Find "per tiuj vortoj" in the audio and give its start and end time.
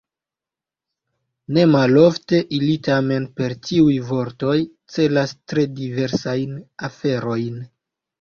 3.41-4.55